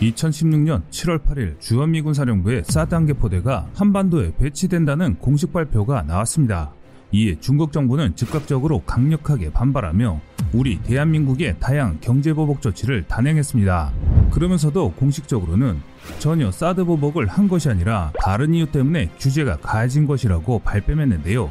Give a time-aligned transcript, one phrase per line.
[0.00, 6.72] 2016년 7월 8일 주한미군 사령부의 한개 포대가 한반도에 배치된다는 공식 발표가 나왔습니다.
[7.10, 10.20] 이에 중국 정부는 즉각적으로 강력하게 반발하며
[10.52, 13.92] 우리 대한민국의 다양한 경제보복 조치를 단행했습니다.
[14.30, 15.80] 그러면서도 공식적으로는
[16.18, 21.50] 전혀 사드 보복을 한 것이 아니라 다른 이유 때문에 규제가 가해진 것이라고 발뺌했는데요.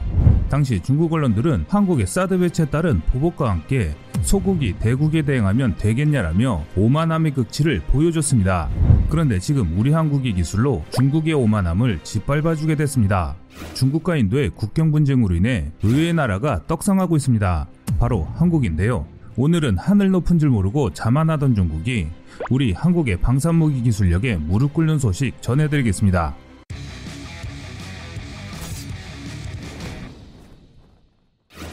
[0.50, 3.96] 당시 중국 언론들은 한국의 사드 배치에 따른 보복과 함께
[4.28, 8.68] 소국이 대국에 대응하면 되겠냐라며 오만함의 극치를 보여줬습니다.
[9.10, 13.38] 그런데 지금 우리 한국의 기술로 중국의 오만함을 짓밟아주게 됐습니다.
[13.74, 17.68] 중국과 인도의 국경 분쟁으로 인해 의외의 나라가 떡상하고 있습니다.
[18.00, 19.06] 바로 한국인데요.
[19.38, 22.08] 오늘은 하늘 높은 줄 모르고 자만하던 중국이
[22.50, 26.36] 우리 한국의 방산무기 기술력에 무릎 꿇는 소식 전해드리겠습니다.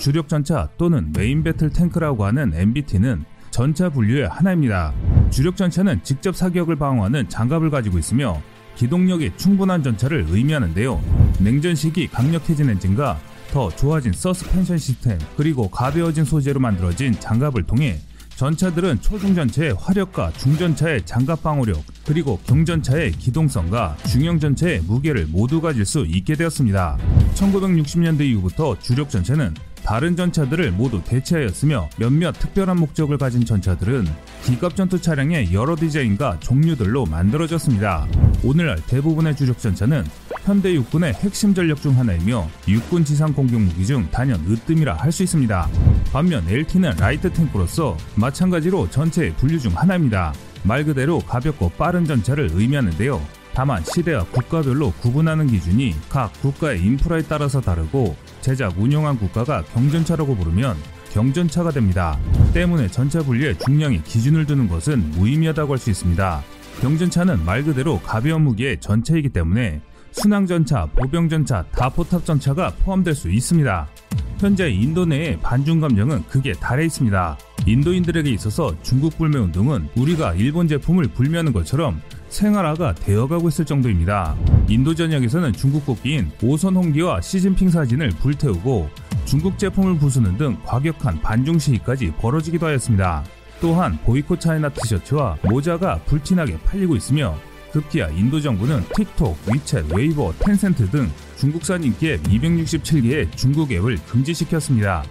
[0.05, 4.93] 주력 전차 또는 main battle tank라고 하는 MBT는 전차 분류의 하나입니다.
[5.31, 8.39] 주력 전차는 직접 사격을 방어하는 장갑을 가지고 있으며
[8.77, 11.01] 기동력이 충분한 전차를 의미하는데요.
[11.41, 13.19] 냉전 시기 강력해진 엔진과
[13.51, 17.99] 더 좋아진 서스펜션 시스템 그리고 가벼워진 소재로 만들어진 장갑을 통해
[18.37, 26.35] 전차들은 초중전차의 화력과 중전차의 장갑 방어력 그리고 경전차의 기동성과 중형전차의 무게를 모두 가질 수 있게
[26.35, 26.99] 되었습니다.
[27.35, 29.55] 1960년대 이후부터 주력 전차는
[29.85, 34.07] 다른 전차들을 모두 대체하였으며 몇몇 특별한 목적을 가진 전차들은
[34.43, 38.07] 기갑 전투 차량의 여러 디자인과 종류들로 만들어졌습니다.
[38.43, 40.05] 오늘날 대부분의 주력 전차는
[40.43, 45.23] 현대 육군의 핵심 전력 중 하나이며 육군 지상 공격 무기 중 단연 으뜸이라 할 수
[45.23, 45.69] 있습니다.
[46.13, 50.33] 반면 LT는 light tank로서 마찬가지로 전차의 분류 중 하나입니다.
[50.65, 53.21] 말 그대로 가볍고 빠른 전차를 의미하는데요.
[53.55, 60.77] 다만 시대와 국가별로 구분하는 기준이 각 국가의 인프라에 따라서 다르고 제작 운영한 국가가 경전차라고 부르면
[61.15, 62.19] 경전차가 됩니다.
[62.53, 66.43] 때문에 전차 분리에 중량의 기준을 두는 것은 무의미하다고 할 수 있습니다.
[66.83, 69.81] 경전차는 말 그대로 가벼운 무기의 전차이기 때문에
[70.13, 73.89] 순항전차, 보병전차, 다포탑전차가 포함될 수 있습니다.
[74.39, 77.39] 현재 인도 내의 반중 감정은 극에 달해 있습니다.
[77.67, 81.99] 인도인들에게 있어서 중국 불매 운동은 우리가 일본 제품을 불매하는 것처럼
[82.35, 84.37] 생활화가 되어가고 있을 정도입니다.
[84.69, 88.91] 인도 전역에서는 중국 국기인 오성홍기와 시진핑 사진을 불태우고
[89.25, 93.25] 중국 제품을 부수는 등 과격한 반중 시위까지 벌어지기도 하였습니다.
[93.61, 97.39] 또한 boycott China 티셔츠와 모자가 불티나게 팔리고 있으며
[97.73, 105.03] 급기야 인도 정부는 틱톡, 위챗, 웨이보, 텐센트 등 중국산 인기앱 267개의 중국 앱을 금지시켰습니다.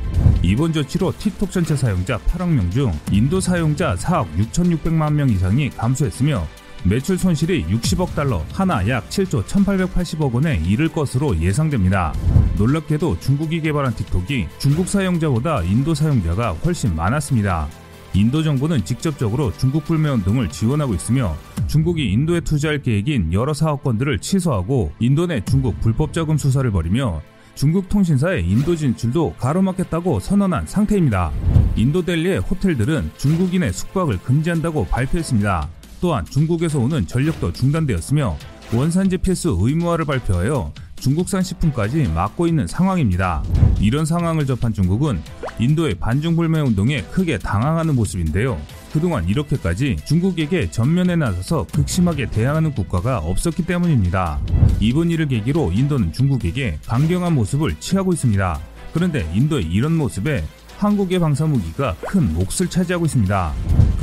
[0.41, 6.45] 이번 조치로 틱톡 전체 사용자 8억 명 중 인도 사용자 4억 6,600만 명 이상이 감소했으며
[6.85, 12.13] 매출 손실이 60억 달러, 하나 약 7조 1880억 원에 이를 것으로 예상됩니다.
[12.57, 17.67] 놀랍게도 중국이 개발한 틱톡이 중국 사용자보다 인도 사용자가 훨씬 많았습니다.
[18.13, 21.35] 인도 정부는 직접적으로 중국 불매 운동을 지원하고 있으며
[21.67, 27.21] 중국이 인도에 투자할 계획인 여러 사업 건들을 취소하고 인도 내 중국 불법 자금 수사를 벌이며
[27.55, 31.31] 중국 통신사의 인도 진출도 가로막겠다고 선언한 상태입니다.
[31.75, 35.69] 인도 델리의 호텔들은 중국인의 숙박을 금지한다고 발표했습니다.
[36.03, 38.37] 또한 중국에서 오는 전력도 중단되었으며
[38.73, 43.41] 원산지 필수 의무화를 발표하여 중국산 식품까지 막고 있는 상황입니다.
[43.79, 45.21] 이런 상황을 접한 중국은
[45.61, 48.59] 인도의 반중불매 운동에 크게 당황하는 모습인데요.
[48.91, 54.41] 그동안 이렇게까지 중국에게 전면에 나서서 극심하게 대항하는 국가가 없었기 때문입니다.
[54.81, 58.59] 이번 일을 계기로 인도는 중국에게 강경한 모습을 취하고 있습니다.
[58.93, 60.43] 그런데 인도의 이런 모습에
[60.79, 63.53] 한국의 방사무기가 큰 몫을 차지하고 있습니다.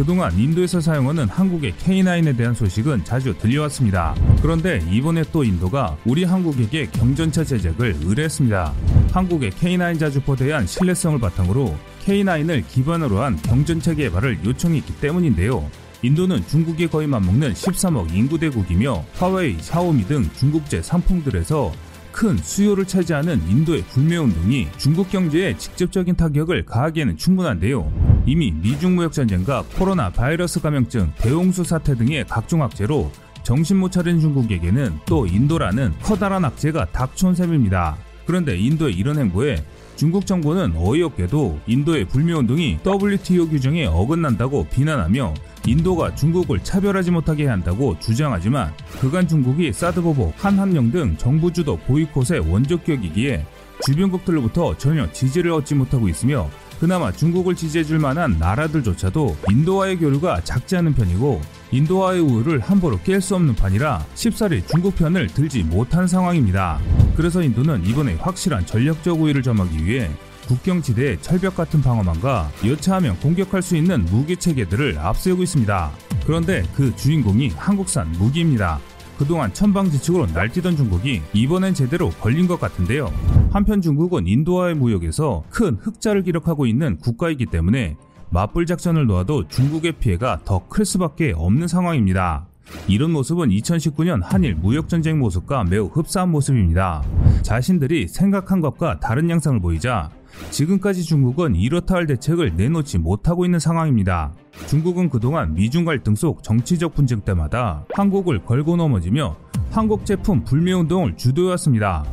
[0.01, 4.15] 그동안 인도에서 사용하는 한국의 K9에 대한 소식은 자주 들려왔습니다.
[4.41, 8.73] 그런데 이번에 또 인도가 우리 한국에게 경전차 제작을 의뢰했습니다.
[9.13, 15.69] 한국의 K9 자주포 대한 신뢰성을 바탕으로 K9을 기반으로 한 경전차 개발을 요청했기 때문인데요.
[16.01, 21.75] 인도는 중국에 거의 맞먹는 13억 인구 대국이며 화웨이, 샤오미 등 중국제 상품들에서
[22.11, 28.10] 큰 수요를 차지하는 인도의 불매운동이 중국 경제에 직접적인 타격을 가하기에는 충분한데요.
[28.27, 33.11] 이미 미중 무역 전쟁과 코로나 바이러스 감염증, 대홍수 사태 등의 각종 악재로
[33.43, 37.97] 정신 못 차린 중국에게는 또 인도라는 커다란 악재가 닥쳐온 셈입니다.
[38.27, 39.65] 그런데 인도의 이런 행보에
[39.97, 45.35] 중국 정부는 어이없게도 인도의 불매운동이 WTO 규정에 어긋난다고 비난하며
[45.67, 52.51] 인도가 중국을 차별하지 못하게 한다고 주장하지만 그간 중국이 사드 보복, 한한령 등 정부 주도 보이콧의
[52.51, 53.45] 원조격이기에
[53.85, 56.49] 주변국들로부터 전혀 지지를 얻지 못하고 있으며
[56.81, 61.43] 그나마 중국을 지지해줄 만한 나라들조차도 인도와의 교류가 작지 않은 편이고
[61.73, 66.81] 인도와의 우호를 함부로 깰 수 없는 판이라 쉽사리 중국 편을 들지 못한 상황입니다.
[67.15, 70.11] 그래서 인도는 이번에 확실한 전력적 우위를 점하기 위해
[70.49, 75.91] 국경지대의 철벽 같은 방어망과 여차하면 공격할 수 있는 무기 체계들을 앞세우고 있습니다.
[76.27, 78.81] 그런데 그 주인공이 한국산 무기입니다.
[79.21, 83.13] 그동안 천방지축으로 날뛰던 중국이 이번엔 제대로 걸린 것 같은데요.
[83.53, 87.99] 한편 중국은 인도와의 무역에서 큰 흑자를 기록하고 있는 국가이기 때문에
[88.31, 92.47] 맞불 작전을 놓아도 중국의 피해가 더 클 수밖에 없는 상황입니다.
[92.87, 97.03] 이런 모습은 2019년 한일 무역전쟁 모습과 매우 흡사한 모습입니다.
[97.43, 100.11] 자신들이 생각한 것과 다른 양상을 보이자
[100.51, 104.33] 지금까지 중국은 이렇다 할 대책을 내놓지 못하고 있는 상황입니다.
[104.69, 109.37] 중국은 그동안 미중 갈등 속 정치적 분쟁 때마다 한국을 걸고 넘어지며
[109.71, 112.05] 한국 제품 불매 운동을 주도해왔습니다.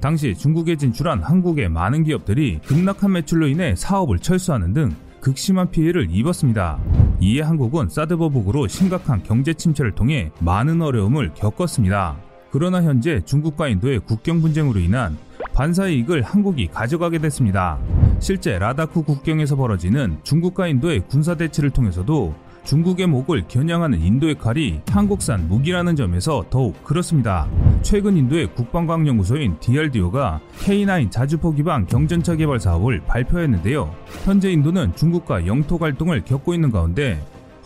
[0.00, 6.78] 당시 중국에 진출한 한국의 많은 기업들이 급락한 매출로 인해 사업을 철수하는 등 극심한 피해를 입었습니다.
[7.20, 12.16] 이에 한국은 사드 버북으로 심각한 경제 침체를 통해 많은 어려움을 겪었습니다.
[12.50, 15.16] 그러나 현재 중국과 인도의 국경 분쟁으로 인한
[15.52, 17.78] 반사 이익을 한국이 가져가게 됐습니다.
[18.18, 22.34] 실제 라다쿠 국경에서 벌어지는 중국과 인도의 군사 대치를 통해서도
[22.70, 27.48] 중국의 목을 겨냥하는 인도의 칼이 한국산 무기라는 점에서 더욱 그렇습니다.
[27.82, 33.92] 최근 인도의 국방과학연구소인 DRDO가 K9 자주포 기반 경전차 개발 사업을 발표했는데요.
[34.24, 37.20] 현재 인도는 중국과 영토 갈등을 겪고 있는 가운데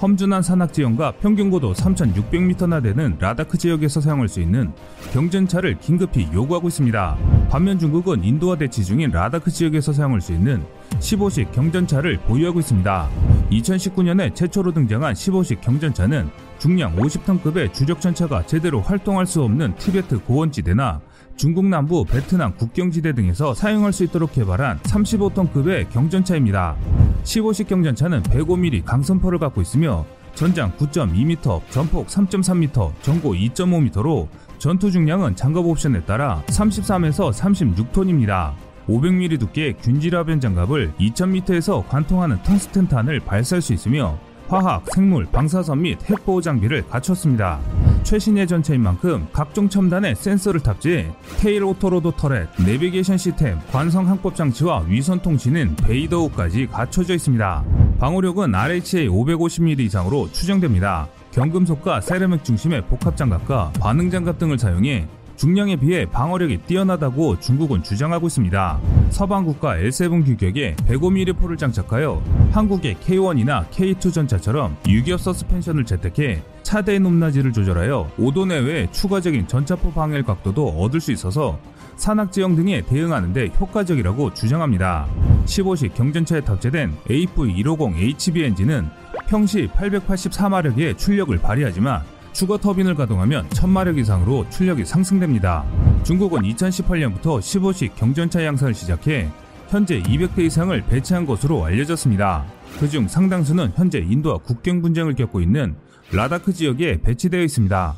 [0.05, 4.71] 험준한 산악 지형과 평균 고도 3,600m나 되는 라다크 지역에서 사용할 수 있는
[5.15, 7.17] 경전차를 긴급히 요구하고 있습니다.
[7.49, 10.63] 반면 중국은 인도와 대치 중인 라다크 지역에서 사용할 수 있는
[10.99, 13.09] 15식 경전차를 보유하고 있습니다.
[13.51, 16.29] 2019년에 최초로 등장한 15식 경전차는
[16.59, 21.01] 중량 50톤급의 주력 전차가 제대로 활동할 수 없는 티베트 고원지대나
[21.37, 26.77] 중국 남부 베트남 국경지대 등에서 사용할 수 있도록 개발한 35톤급의 경전차입니다.
[27.25, 34.29] 15식 경전차는 105mm 강선포를 갖고 있으며 전장 9.2m, 전폭 3.3m, 전고 2.5m로
[34.59, 38.53] 전투 중량은 장갑 옵션에 따라 33에서 36톤입니다.
[38.89, 45.99] 500mm 두께의 균질압연 장갑을 2000m에서 관통하는 텅스텐 탄을 발사할 수 있으며 화학, 생물, 방사선 및
[46.09, 47.61] 핵보호 장비를 갖췄습니다.
[48.05, 54.85] 최신의 전차인 만큼 각종 첨단의 센서를 탑재해 tail autoload turret, 내비게이션 시스템, 관성 항법 장치와
[54.87, 57.65] 위성 통신은 베이더우까지 갖춰져 있습니다.
[57.99, 61.09] 방호력은 RHA 550mm 이상으로 추정됩니다.
[61.33, 68.29] 경금속과 세라믹 중심의 복합 장갑과 반응 장갑 등을 사용해 중량에 비해 방어력이 뛰어나다고 중국은 주장하고
[68.29, 68.81] 있습니다.
[69.11, 72.23] 서방 국가 L7 규격의 105mm 포를 장착하여
[72.53, 80.23] 한국의 K1이나 K2 전차처럼 유격 서스펜션을 채택해 차대의 높낮이를 조절하여 5도 내외의 추가적인 전차포 방해
[80.23, 81.61] 각도도 얻을 수 있어서
[81.97, 85.07] 산악 지형 등에 대응하는 데 효과적이라고 주장합니다.
[85.45, 88.89] 15식 경전차에 탑재된 AV150HB 엔진은
[89.29, 92.03] 평시 884마력의 출력을 발휘하지만
[92.33, 95.65] 추가 터빈을 가동하면 1000마력 이상으로 출력이 상승됩니다.
[96.03, 99.29] 중국은 2018년부터 15식 경전차 양산을 시작해
[99.69, 102.45] 현재 200대 이상을 배치한 것으로 알려졌습니다.
[102.81, 105.77] 그중 상당수는 현재 인도와 국경 분쟁을 겪고 있는
[106.13, 107.97] 라다크 지역에 배치되어 있습니다.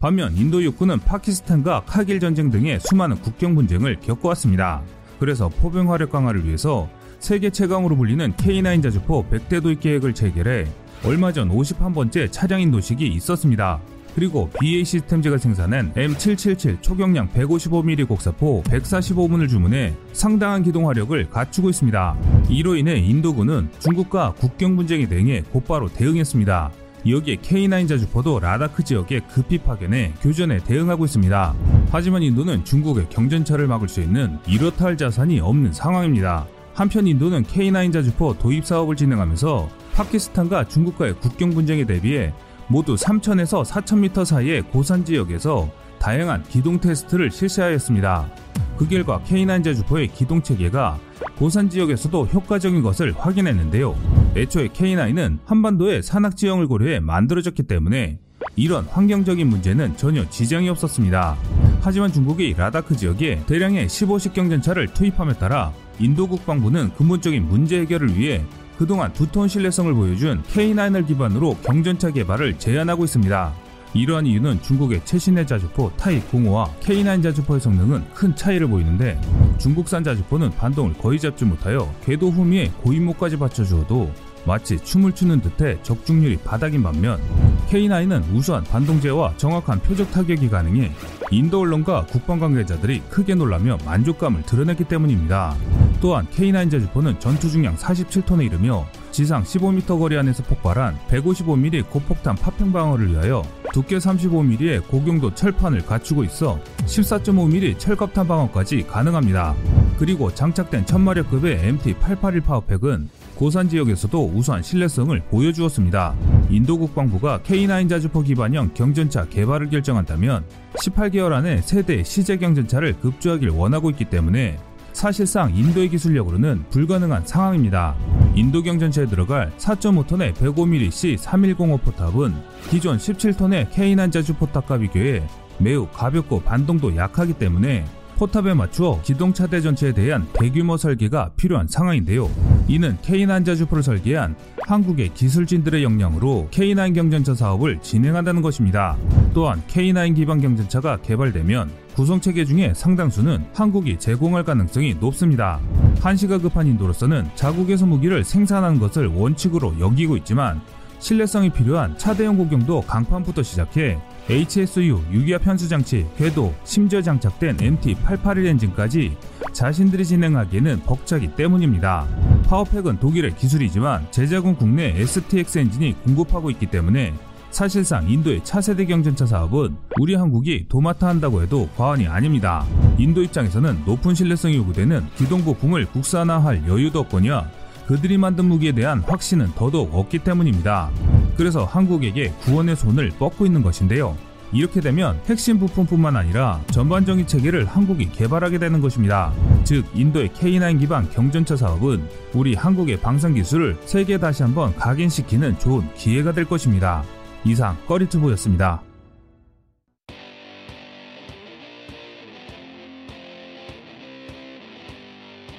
[0.00, 4.82] 반면 인도 육군은 파키스탄과 카길 전쟁 등의 수많은 국경 분쟁을 겪어왔습니다.
[5.18, 6.88] 그래서 포병 화력 강화를 위해서
[7.18, 10.66] 세계 최강으로 불리는 K9 자주포 100대 도입 계획을 체결해
[11.04, 13.80] 얼마 전 51번째 차량 인도식이 있었습니다.
[14.18, 22.16] 그리고 BA 시스템즈가 생산한 M777 초경량 155mm 곡사포 145문을 주문해 상당한 기동 화력을 갖추고 있습니다.
[22.48, 26.72] 이로 인해 인도군은 중국과 국경 분쟁에 대응해 곧바로 대응했습니다.
[27.08, 31.54] 여기에 K9 자주포도 라다크 지역에 급히 파견해 교전에 대응하고 있습니다.
[31.92, 36.44] 하지만 인도는 중국의 경전차를 막을 수 있는 이렇다 할 자산이 없는 상황입니다.
[36.74, 42.32] 한편 인도는 K9 자주포 도입 사업을 진행하면서 파키스탄과 중국과의 국경 분쟁에 대비해
[42.68, 48.30] 모두 3,000에서 4,000m 사이의 고산 지역에서 다양한 기동 테스트를 실시하였습니다.
[48.76, 50.98] 그 결과 K9 자주포의 기동 체계가
[51.36, 53.96] 고산 지역에서도 효과적인 것을 확인했는데요.
[54.36, 58.18] 애초에 K9은 한반도의 산악 지형을 고려해 만들어졌기 때문에
[58.54, 61.36] 이런 환경적인 문제는 전혀 지장이 없었습니다.
[61.80, 68.44] 하지만 중국이 라다크 지역에 대량의 15식 경전차를 투입함에 따라 인도 국방부는 근본적인 문제 해결을 위해
[68.78, 73.52] 그동안 두터운 신뢰성을 보여준 K9을 기반으로 경전차 개발을 제안하고 있습니다.
[73.94, 79.20] 이러한 이유는 중국의 최신의 자주포 타입 05와 K9 자주포의 성능은 큰 차이를 보이는데
[79.58, 84.12] 중국산 자주포는 반동을 거의 잡지 못하여 궤도 후미에 고인목까지 받쳐주어도
[84.46, 87.20] 마치 춤을 추는 듯해 적중률이 바닥인 반면
[87.68, 90.92] K9은 우수한 반동제와 정확한 표적 타격이 가능해
[91.32, 95.56] 인도 언론과 국방 관계자들이 크게 놀라며 만족감을 드러냈기 때문입니다.
[96.00, 102.72] 또한 K9 제주포는 전투 중량 47톤에 이르며 지상 15m 거리 안에서 폭발한 155mm 고폭탄 파평
[102.72, 109.54] 방어를 위하여 두께 35mm의 고경도 철판을 갖추고 있어 14.5mm 철갑탄 방어까지 가능합니다.
[109.98, 116.14] 그리고 장착된 1000마력급의 MT-881 파워팩은 고산 지역에서도 우수한 신뢰성을 보여주었습니다.
[116.50, 120.44] 인도 국방부가 K9 자주포 기반형 경전차 개발을 결정한다면
[120.78, 124.58] 18개월 안에 세대 시제 경전차를 급조하길 원하고 있기 때문에
[124.92, 127.94] 사실상 인도의 기술력으로는 불가능한 상황입니다.
[128.34, 132.34] 인도 경전차에 들어갈 4.5톤의 105mm C3105 포탑은
[132.70, 135.26] 기존 17톤의 K9 자주 포탑과 비교해
[135.58, 137.84] 매우 가볍고 반동도 약하기 때문에
[138.18, 142.28] 포탑에 맞추어 기동차대 전체에 대한 대규모 설계가 필요한 상황인데요.
[142.66, 148.96] 이는 K9 자주포를 설계한 한국의 기술진들의 역량으로 K9 경전차 사업을 진행한다는 것입니다.
[149.32, 155.60] 또한 K9 기반 경전차가 개발되면 구성 체계 중에 상당수는 한국이 제공할 가능성이 높습니다.
[156.00, 160.60] 한시가 급한 인도로서는 자국에서 무기를 생산하는 것을 원칙으로 여기고 있지만
[160.98, 163.96] 신뢰성이 필요한 차대형 고경도 강판부터 시작해
[164.30, 169.16] HSU 유기압 현수장치, 궤도, 심지어 장착된 MT-881 엔진까지
[169.52, 172.06] 자신들이 진행하기에는 벅차기 때문입니다.
[172.46, 177.14] 파워팩은 독일의 기술이지만 제작은 국내 STX 엔진이 공급하고 있기 때문에
[177.50, 182.66] 사실상 인도의 차세대 경전차 사업은 우리 한국이 도맡아 한다고 해도 과언이 아닙니다.
[182.98, 187.50] 인도 입장에서는 높은 신뢰성이 요구되는 기동 부품을 국산화할 여유도 없거냐
[187.86, 190.90] 그들이 만든 무기에 대한 확신은 더더욱 없기 때문입니다.
[191.38, 194.16] 그래서 한국에게 구원의 손을 뻗고 있는 것인데요.
[194.52, 199.32] 이렇게 되면 핵심 부품뿐만 아니라 전반적인 체계를 한국이 개발하게 되는 것입니다.
[199.62, 202.02] 즉 인도의 K9 기반 경전차 사업은
[202.34, 207.04] 우리 한국의 방산 기술을 세계에 다시 한번 각인시키는 좋은 기회가 될 것입니다.
[207.44, 208.87] 이상 꺼리투브였습니다.